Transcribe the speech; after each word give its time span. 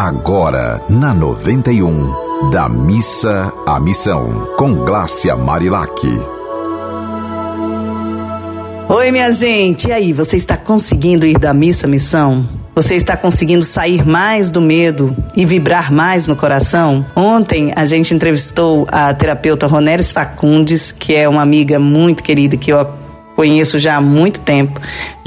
agora 0.00 0.80
na 0.88 1.12
91, 1.12 2.50
da 2.50 2.70
missa 2.70 3.52
à 3.66 3.78
missão, 3.78 4.46
com 4.56 4.76
Glácia 4.76 5.36
Marilac. 5.36 6.00
Oi, 8.88 9.10
minha 9.10 9.30
gente, 9.30 9.88
e 9.88 9.92
aí, 9.92 10.14
você 10.14 10.38
está 10.38 10.56
conseguindo 10.56 11.26
ir 11.26 11.38
da 11.38 11.52
missa 11.52 11.86
à 11.86 11.90
missão? 11.90 12.48
Você 12.74 12.94
está 12.94 13.14
conseguindo 13.14 13.62
sair 13.62 14.06
mais 14.06 14.50
do 14.50 14.62
medo 14.62 15.14
e 15.36 15.44
vibrar 15.44 15.92
mais 15.92 16.26
no 16.26 16.34
coração? 16.34 17.04
Ontem 17.14 17.70
a 17.76 17.84
gente 17.84 18.14
entrevistou 18.14 18.86
a 18.90 19.12
terapeuta 19.12 19.66
Roneres 19.66 20.10
Facundes, 20.10 20.92
que 20.92 21.14
é 21.14 21.28
uma 21.28 21.42
amiga 21.42 21.78
muito 21.78 22.22
querida 22.22 22.56
que 22.56 22.72
eu 22.72 22.88
conheço 23.40 23.78
já 23.78 23.96
há 23.96 24.00
muito 24.02 24.40
tempo, 24.40 24.78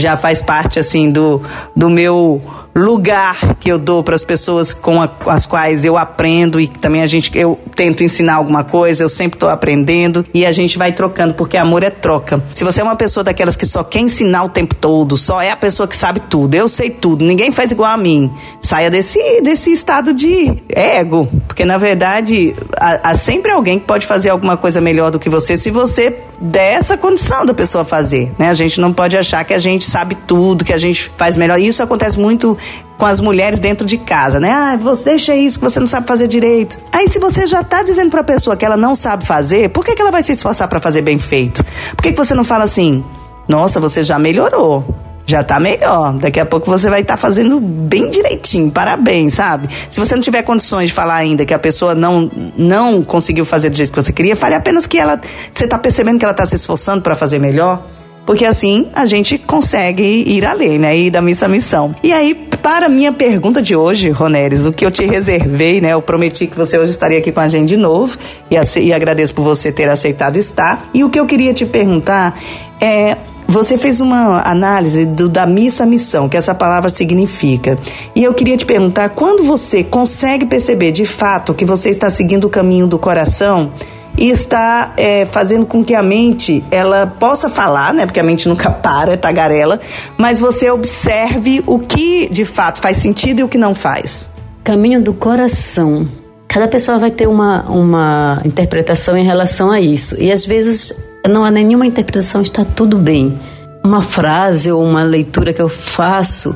já 0.00 0.16
faz 0.16 0.42
parte 0.42 0.78
assim 0.78 1.10
do, 1.10 1.40
do 1.76 1.88
meu 1.88 2.42
lugar 2.74 3.56
que 3.58 3.70
eu 3.70 3.78
dou 3.78 4.02
para 4.02 4.14
as 4.14 4.24
pessoas 4.24 4.72
com, 4.72 5.02
a, 5.02 5.08
com, 5.08 5.30
as 5.30 5.44
quais 5.44 5.84
eu 5.84 5.96
aprendo 5.96 6.60
e 6.60 6.68
também 6.68 7.02
a 7.02 7.06
gente 7.06 7.30
eu 7.36 7.58
tento 7.74 8.04
ensinar 8.04 8.34
alguma 8.34 8.62
coisa, 8.62 9.02
eu 9.02 9.08
sempre 9.08 9.36
estou 9.36 9.48
aprendendo 9.48 10.24
e 10.32 10.46
a 10.46 10.52
gente 10.52 10.78
vai 10.78 10.92
trocando 10.92 11.34
porque 11.34 11.56
amor 11.56 11.82
é 11.82 11.90
troca. 11.90 12.42
Se 12.54 12.64
você 12.64 12.80
é 12.80 12.84
uma 12.84 12.96
pessoa 12.96 13.24
daquelas 13.24 13.56
que 13.56 13.66
só 13.66 13.82
quer 13.82 14.00
ensinar 14.00 14.44
o 14.44 14.48
tempo 14.48 14.74
todo, 14.74 15.16
só 15.16 15.42
é 15.42 15.50
a 15.50 15.56
pessoa 15.56 15.88
que 15.88 15.96
sabe 15.96 16.20
tudo, 16.20 16.54
eu 16.54 16.68
sei 16.68 16.90
tudo, 16.90 17.24
ninguém 17.24 17.50
faz 17.50 17.72
igual 17.72 17.90
a 17.90 17.96
mim. 17.96 18.30
Saia 18.60 18.90
desse 18.90 19.40
desse 19.42 19.72
estado 19.72 20.12
de 20.12 20.62
ego, 20.68 21.28
porque 21.48 21.64
na 21.64 21.76
verdade 21.76 22.54
há, 22.76 23.10
há 23.10 23.16
sempre 23.16 23.50
alguém 23.50 23.78
que 23.78 23.86
pode 23.86 24.06
fazer 24.06 24.30
alguma 24.30 24.56
coisa 24.56 24.80
melhor 24.80 25.10
do 25.10 25.18
que 25.18 25.28
você 25.28 25.56
se 25.56 25.70
você 25.70 26.16
der 26.40 26.74
essa 26.74 26.96
condição 26.96 27.44
da 27.44 27.52
pessoa 27.52 27.84
fazer, 27.84 28.30
né? 28.38 28.48
A 28.48 28.54
gente 28.54 28.80
não 28.80 28.92
pode 28.92 29.16
achar 29.16 29.44
que 29.44 29.52
a 29.52 29.58
gente 29.58 29.84
sabe 29.90 30.16
tudo, 30.26 30.64
que 30.64 30.72
a 30.72 30.78
gente 30.78 31.10
faz 31.16 31.36
melhor. 31.36 31.58
Isso 31.58 31.82
acontece 31.82 32.18
muito 32.18 32.56
com 32.96 33.06
as 33.06 33.20
mulheres 33.20 33.58
dentro 33.58 33.86
de 33.86 33.98
casa, 33.98 34.38
né? 34.38 34.50
Ah, 34.50 34.76
você 34.76 35.04
deixa 35.04 35.34
isso 35.34 35.58
que 35.58 35.64
você 35.64 35.80
não 35.80 35.88
sabe 35.88 36.06
fazer 36.06 36.28
direito. 36.28 36.78
Aí 36.92 37.08
se 37.08 37.18
você 37.18 37.46
já 37.46 37.62
está 37.62 37.82
dizendo 37.82 38.10
para 38.10 38.20
a 38.20 38.24
pessoa 38.24 38.56
que 38.56 38.64
ela 38.64 38.76
não 38.76 38.94
sabe 38.94 39.26
fazer, 39.26 39.70
por 39.70 39.84
que, 39.84 39.94
que 39.94 40.02
ela 40.02 40.10
vai 40.10 40.22
se 40.22 40.32
esforçar 40.32 40.68
para 40.68 40.80
fazer 40.80 41.02
bem 41.02 41.18
feito? 41.18 41.64
Por 41.96 42.02
que, 42.02 42.12
que 42.12 42.18
você 42.18 42.34
não 42.34 42.44
fala 42.44 42.64
assim? 42.64 43.04
Nossa, 43.48 43.80
você 43.80 44.04
já 44.04 44.18
melhorou 44.18 44.84
já 45.30 45.44
tá 45.44 45.60
melhor. 45.60 46.12
Daqui 46.14 46.40
a 46.40 46.44
pouco 46.44 46.66
você 46.70 46.90
vai 46.90 47.02
estar 47.02 47.14
tá 47.14 47.16
fazendo 47.16 47.60
bem 47.60 48.10
direitinho. 48.10 48.70
Parabéns, 48.70 49.34
sabe? 49.34 49.68
Se 49.88 50.00
você 50.00 50.14
não 50.14 50.22
tiver 50.22 50.42
condições 50.42 50.88
de 50.88 50.94
falar 50.94 51.14
ainda 51.14 51.46
que 51.46 51.54
a 51.54 51.58
pessoa 51.58 51.94
não 51.94 52.30
não 52.56 53.02
conseguiu 53.02 53.44
fazer 53.44 53.70
do 53.70 53.76
jeito 53.76 53.92
que 53.92 54.02
você 54.02 54.12
queria, 54.12 54.34
fale 54.34 54.54
apenas 54.54 54.86
que 54.86 54.98
ela 54.98 55.20
você 55.52 55.66
tá 55.66 55.78
percebendo 55.78 56.18
que 56.18 56.24
ela 56.24 56.34
tá 56.34 56.44
se 56.44 56.56
esforçando 56.56 57.00
para 57.00 57.14
fazer 57.14 57.38
melhor. 57.38 57.82
Porque 58.30 58.44
assim 58.44 58.86
a 58.92 59.06
gente 59.06 59.36
consegue 59.36 60.04
ir 60.04 60.46
além, 60.46 60.78
né? 60.78 60.96
Ir 60.96 61.10
da 61.10 61.20
missa 61.20 61.46
à 61.46 61.48
missão. 61.48 61.92
E 62.00 62.12
aí, 62.12 62.32
para 62.62 62.86
a 62.86 62.88
minha 62.88 63.12
pergunta 63.12 63.60
de 63.60 63.74
hoje, 63.74 64.10
Roneres, 64.10 64.64
o 64.64 64.72
que 64.72 64.86
eu 64.86 64.90
te 64.92 65.04
reservei, 65.04 65.80
né? 65.80 65.94
Eu 65.94 66.00
prometi 66.00 66.46
que 66.46 66.56
você 66.56 66.78
hoje 66.78 66.92
estaria 66.92 67.18
aqui 67.18 67.32
com 67.32 67.40
a 67.40 67.48
gente 67.48 67.66
de 67.66 67.76
novo 67.76 68.16
e, 68.48 68.54
e 68.78 68.92
agradeço 68.92 69.34
por 69.34 69.42
você 69.42 69.72
ter 69.72 69.88
aceitado 69.88 70.36
estar. 70.36 70.88
E 70.94 71.02
o 71.02 71.10
que 71.10 71.18
eu 71.18 71.26
queria 71.26 71.52
te 71.52 71.66
perguntar 71.66 72.38
é 72.80 73.16
você 73.48 73.76
fez 73.76 74.00
uma 74.00 74.48
análise 74.48 75.04
do, 75.06 75.28
da 75.28 75.44
missa 75.44 75.84
missão, 75.84 76.28
que 76.28 76.36
essa 76.36 76.54
palavra 76.54 76.88
significa. 76.88 77.76
E 78.14 78.22
eu 78.22 78.32
queria 78.32 78.56
te 78.56 78.64
perguntar, 78.64 79.08
quando 79.08 79.42
você 79.42 79.82
consegue 79.82 80.46
perceber 80.46 80.92
de 80.92 81.04
fato 81.04 81.52
que 81.52 81.64
você 81.64 81.90
está 81.90 82.08
seguindo 82.08 82.44
o 82.44 82.48
caminho 82.48 82.86
do 82.86 82.96
coração, 82.96 83.72
e 84.16 84.28
está 84.28 84.92
é, 84.96 85.24
fazendo 85.26 85.64
com 85.66 85.84
que 85.84 85.94
a 85.94 86.02
mente 86.02 86.64
ela 86.70 87.06
possa 87.06 87.48
falar, 87.48 87.94
né? 87.94 88.06
Porque 88.06 88.20
a 88.20 88.22
mente 88.22 88.48
nunca 88.48 88.70
para, 88.70 89.14
é 89.14 89.16
tagarela, 89.16 89.80
mas 90.16 90.40
você 90.40 90.70
observe 90.70 91.62
o 91.66 91.78
que 91.78 92.28
de 92.28 92.44
fato 92.44 92.80
faz 92.80 92.98
sentido 92.98 93.40
e 93.40 93.42
o 93.42 93.48
que 93.48 93.58
não 93.58 93.74
faz. 93.74 94.30
Caminho 94.62 95.02
do 95.02 95.14
coração. 95.14 96.06
Cada 96.46 96.66
pessoa 96.66 96.98
vai 96.98 97.10
ter 97.10 97.28
uma, 97.28 97.62
uma 97.62 98.42
interpretação 98.44 99.16
em 99.16 99.24
relação 99.24 99.70
a 99.70 99.80
isso. 99.80 100.16
E 100.18 100.32
às 100.32 100.44
vezes 100.44 100.92
não 101.28 101.44
há 101.44 101.50
nenhuma 101.50 101.86
interpretação, 101.86 102.42
está 102.42 102.64
tudo 102.64 102.98
bem. 102.98 103.38
Uma 103.84 104.02
frase 104.02 104.70
ou 104.70 104.84
uma 104.84 105.02
leitura 105.02 105.52
que 105.52 105.62
eu 105.62 105.68
faço 105.68 106.54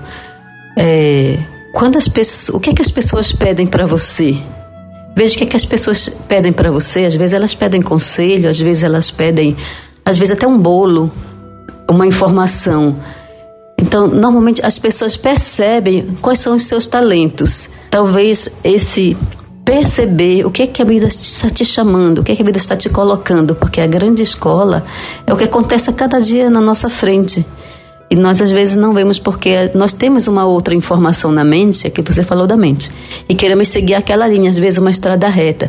é. 0.77 1.39
Quando 1.73 1.97
as 1.97 2.07
pessoas, 2.07 2.55
o 2.57 2.61
que, 2.61 2.71
é 2.71 2.73
que 2.73 2.83
as 2.83 2.91
pessoas 2.91 3.33
pedem 3.33 3.67
para 3.67 3.84
você? 3.84 4.37
Veja 5.17 5.35
o 5.35 5.39
que, 5.39 5.45
é 5.45 5.47
que 5.47 5.57
as 5.57 5.65
pessoas 5.65 6.09
pedem 6.09 6.53
para 6.53 6.71
você. 6.71 7.05
Às 7.05 7.15
vezes 7.15 7.33
elas 7.33 7.55
pedem 7.55 7.81
conselho, 7.81 8.49
às 8.49 8.59
vezes 8.59 8.83
elas 8.83 9.11
pedem, 9.11 9.57
às 10.05 10.19
vezes 10.19 10.33
até 10.33 10.47
um 10.47 10.59
bolo, 10.59 11.11
uma 11.89 12.07
informação. 12.07 12.97
Então, 13.79 14.09
normalmente 14.09 14.65
as 14.65 14.79
pessoas 14.79 15.17
percebem 15.17 16.17
quais 16.21 16.39
são 16.39 16.57
os 16.57 16.65
seus 16.65 16.87
talentos. 16.87 17.69
Talvez 17.91 18.49
esse 18.65 19.17
perceber 19.65 20.45
o 20.45 20.51
que 20.51 20.63
é 20.63 20.67
que 20.67 20.83
a 20.83 20.85
vida 20.85 21.07
está 21.07 21.49
te 21.49 21.65
chamando, 21.65 22.19
o 22.19 22.25
que 22.25 22.33
é 22.33 22.37
que 22.37 22.43
a 22.43 22.45
vida 22.45 22.59
está 22.59 22.77
te 22.77 22.89
colocando, 22.91 23.55
porque 23.55 23.81
a 23.81 23.87
grande 23.87 24.23
escola 24.23 24.85
é 25.27 25.33
o 25.33 25.37
que 25.37 25.45
acontece 25.45 25.89
a 25.89 25.93
cada 25.93 26.19
dia 26.19 26.51
na 26.51 26.61
nossa 26.61 26.91
frente. 26.91 27.47
E 28.15 28.17
nós 28.17 28.41
às 28.41 28.53
vezes 28.53 28.77
não 28.77 28.95
vemos 28.95 29.19
porque 29.19 29.73
nós 29.75 29.93
temos 29.93 30.29
uma 30.29 30.47
outra 30.47 30.73
informação 30.73 31.33
na 31.33 31.43
mente, 31.43 31.85
é 31.85 31.91
que 31.91 32.01
você 32.01 32.23
falou 32.23 32.47
da 32.47 32.57
mente, 32.57 32.89
e 33.29 33.35
queremos 33.35 33.67
seguir 33.67 33.95
aquela 33.95 34.25
linha, 34.29 34.51
às 34.51 34.57
vezes 34.57 34.79
uma 34.79 34.93
estrada 34.93 35.29
reta. 35.29 35.69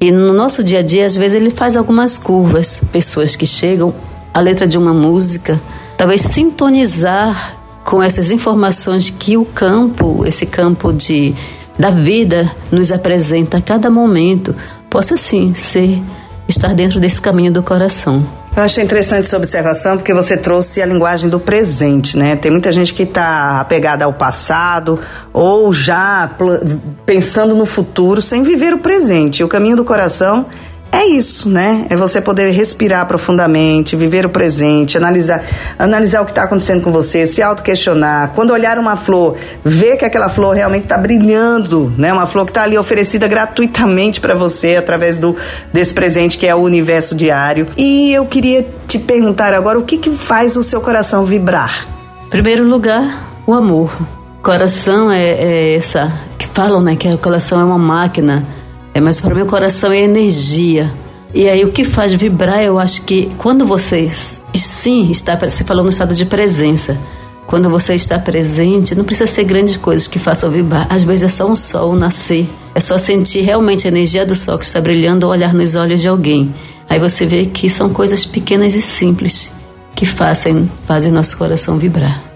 E 0.00 0.12
no 0.12 0.32
nosso 0.32 0.62
dia 0.62 0.78
a 0.78 0.82
dia, 0.82 1.04
às 1.04 1.16
vezes 1.16 1.34
ele 1.34 1.50
faz 1.50 1.76
algumas 1.76 2.16
curvas, 2.18 2.80
pessoas 2.92 3.34
que 3.34 3.46
chegam, 3.46 3.92
a 4.32 4.38
letra 4.38 4.64
de 4.64 4.78
uma 4.78 4.94
música, 4.94 5.60
talvez 5.98 6.20
sintonizar 6.20 7.58
com 7.84 8.00
essas 8.00 8.30
informações 8.30 9.10
que 9.10 9.36
o 9.36 9.44
campo, 9.44 10.24
esse 10.24 10.46
campo 10.46 10.92
de 10.92 11.34
da 11.76 11.90
vida 11.90 12.48
nos 12.70 12.92
apresenta 12.92 13.58
a 13.58 13.60
cada 13.60 13.90
momento, 13.90 14.54
possa 14.88 15.16
sim 15.16 15.52
ser 15.52 16.00
estar 16.46 16.76
dentro 16.76 17.00
desse 17.00 17.20
caminho 17.20 17.52
do 17.52 17.60
coração. 17.60 18.24
Eu 18.54 18.62
achei 18.62 18.84
interessante 18.84 19.26
sua 19.26 19.38
observação 19.38 19.96
porque 19.96 20.12
você 20.12 20.36
trouxe 20.36 20.82
a 20.82 20.86
linguagem 20.86 21.30
do 21.30 21.40
presente, 21.40 22.18
né? 22.18 22.36
Tem 22.36 22.50
muita 22.50 22.70
gente 22.70 22.92
que 22.92 23.04
está 23.04 23.60
apegada 23.60 24.04
ao 24.04 24.12
passado 24.12 25.00
ou 25.32 25.72
já 25.72 26.30
pensando 27.06 27.54
no 27.54 27.64
futuro 27.64 28.20
sem 28.20 28.42
viver 28.42 28.74
o 28.74 28.78
presente. 28.78 29.42
O 29.42 29.48
caminho 29.48 29.74
do 29.74 29.84
coração 29.84 30.46
é 30.92 31.06
isso, 31.06 31.48
né? 31.48 31.86
É 31.88 31.96
você 31.96 32.20
poder 32.20 32.50
respirar 32.50 33.06
profundamente, 33.06 33.96
viver 33.96 34.26
o 34.26 34.28
presente, 34.28 34.98
analisar, 34.98 35.42
analisar 35.78 36.20
o 36.20 36.26
que 36.26 36.32
está 36.32 36.42
acontecendo 36.42 36.82
com 36.82 36.92
você, 36.92 37.26
se 37.26 37.40
auto-questionar. 37.40 38.32
Quando 38.34 38.52
olhar 38.52 38.78
uma 38.78 38.94
flor, 38.94 39.36
ver 39.64 39.96
que 39.96 40.04
aquela 40.04 40.28
flor 40.28 40.54
realmente 40.54 40.82
está 40.82 40.98
brilhando, 40.98 41.90
né? 41.96 42.12
Uma 42.12 42.26
flor 42.26 42.44
que 42.44 42.50
está 42.50 42.64
ali 42.64 42.76
oferecida 42.76 43.26
gratuitamente 43.26 44.20
para 44.20 44.34
você 44.34 44.76
através 44.76 45.18
do 45.18 45.34
desse 45.72 45.94
presente 45.94 46.36
que 46.36 46.46
é 46.46 46.54
o 46.54 46.58
universo 46.58 47.14
diário. 47.14 47.68
E 47.74 48.12
eu 48.12 48.26
queria 48.26 48.66
te 48.86 48.98
perguntar 48.98 49.54
agora 49.54 49.78
o 49.78 49.84
que 49.84 49.96
que 49.96 50.10
faz 50.10 50.56
o 50.56 50.62
seu 50.62 50.82
coração 50.82 51.24
vibrar? 51.24 51.86
Primeiro 52.28 52.64
lugar, 52.64 53.30
o 53.46 53.54
amor. 53.54 53.96
Coração 54.42 55.10
é, 55.10 55.24
é 55.24 55.76
essa 55.76 56.12
que 56.38 56.46
falam, 56.46 56.82
né? 56.82 56.96
Que 56.96 57.08
o 57.08 57.16
coração 57.16 57.58
é 57.58 57.64
uma 57.64 57.78
máquina 57.78 58.44
é, 58.94 59.00
mas 59.00 59.20
para 59.20 59.32
o 59.32 59.36
meu 59.36 59.46
coração 59.46 59.92
é 59.92 60.00
energia. 60.00 60.92
E 61.34 61.48
aí 61.48 61.64
o 61.64 61.72
que 61.72 61.82
faz 61.84 62.12
vibrar, 62.12 62.62
eu 62.62 62.78
acho 62.78 63.02
que 63.02 63.30
quando 63.38 63.64
vocês 63.64 64.40
sim 64.54 65.10
está, 65.10 65.34
você 65.36 65.64
falou 65.64 65.82
no 65.82 65.90
estado 65.90 66.14
de 66.14 66.26
presença. 66.26 66.98
Quando 67.46 67.68
você 67.68 67.94
está 67.94 68.18
presente, 68.18 68.94
não 68.94 69.04
precisa 69.04 69.30
ser 69.30 69.44
grandes 69.44 69.76
coisas 69.76 70.06
que 70.06 70.18
façam 70.18 70.50
vibrar. 70.50 70.86
Às 70.88 71.02
vezes 71.02 71.24
é 71.24 71.28
só 71.28 71.50
um 71.50 71.56
sol 71.56 71.94
nascer. 71.94 72.46
É 72.74 72.80
só 72.80 72.98
sentir 72.98 73.40
realmente 73.40 73.86
a 73.86 73.90
energia 73.90 74.24
do 74.24 74.34
sol 74.34 74.58
que 74.58 74.64
está 74.64 74.80
brilhando 74.80 75.26
ou 75.26 75.32
olhar 75.32 75.52
nos 75.52 75.74
olhos 75.74 76.00
de 76.00 76.08
alguém. 76.08 76.54
Aí 76.88 76.98
você 76.98 77.26
vê 77.26 77.46
que 77.46 77.68
são 77.68 77.92
coisas 77.92 78.24
pequenas 78.24 78.74
e 78.74 78.80
simples 78.80 79.50
que 79.94 80.06
fazem, 80.06 80.70
fazem 80.86 81.12
nosso 81.12 81.36
coração 81.36 81.78
vibrar. 81.78 82.31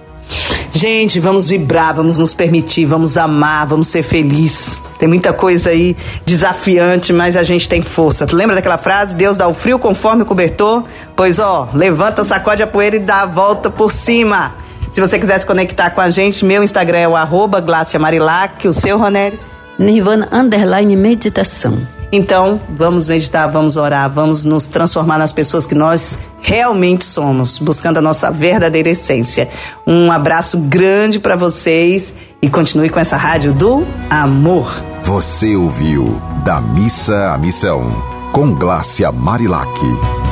Gente, 0.76 1.18
vamos 1.18 1.48
vibrar, 1.48 1.94
vamos 1.94 2.18
nos 2.18 2.34
permitir, 2.34 2.84
vamos 2.84 3.16
amar, 3.16 3.66
vamos 3.66 3.86
ser 3.86 4.02
felizes. 4.02 4.78
Tem 4.98 5.08
muita 5.08 5.32
coisa 5.32 5.70
aí 5.70 5.96
desafiante, 6.26 7.14
mas 7.14 7.34
a 7.34 7.42
gente 7.42 7.66
tem 7.66 7.80
força. 7.80 8.26
Tu 8.26 8.36
lembra 8.36 8.54
daquela 8.54 8.76
frase? 8.76 9.16
Deus 9.16 9.38
dá 9.38 9.48
o 9.48 9.54
frio 9.54 9.78
conforme 9.78 10.22
o 10.22 10.26
cobertor? 10.26 10.84
Pois 11.16 11.38
ó, 11.38 11.70
levanta, 11.72 12.24
sacode 12.24 12.62
a 12.62 12.66
poeira 12.66 12.96
e 12.96 12.98
dá 12.98 13.22
a 13.22 13.26
volta 13.26 13.70
por 13.70 13.90
cima. 13.90 14.54
Se 14.92 15.00
você 15.00 15.18
quiser 15.18 15.40
se 15.40 15.46
conectar 15.46 15.88
com 15.92 16.02
a 16.02 16.10
gente, 16.10 16.44
meu 16.44 16.62
Instagram 16.62 16.98
é 16.98 17.08
o 17.08 17.16
arroba 17.16 17.64
Marilac, 17.98 18.68
o 18.68 18.72
seu, 18.74 18.98
Roneres? 18.98 19.40
Nirvana 19.78 20.28
Underline 20.30 20.94
Meditação. 20.94 21.95
Então, 22.12 22.60
vamos 22.76 23.08
meditar, 23.08 23.50
vamos 23.50 23.76
orar, 23.76 24.10
vamos 24.10 24.44
nos 24.44 24.68
transformar 24.68 25.18
nas 25.18 25.32
pessoas 25.32 25.66
que 25.66 25.74
nós 25.74 26.18
realmente 26.40 27.04
somos, 27.04 27.58
buscando 27.58 27.96
a 27.98 28.02
nossa 28.02 28.30
verdadeira 28.30 28.90
essência. 28.90 29.48
Um 29.86 30.12
abraço 30.12 30.58
grande 30.58 31.18
para 31.18 31.34
vocês 31.34 32.14
e 32.40 32.48
continue 32.48 32.88
com 32.88 33.00
essa 33.00 33.16
rádio 33.16 33.52
do 33.52 33.84
amor. 34.08 34.72
Você 35.02 35.56
ouviu 35.56 36.20
Da 36.44 36.60
Missa 36.60 37.32
à 37.32 37.38
Missão, 37.38 37.90
com 38.32 38.54
Glácia 38.54 39.10
Marilac. 39.10 40.25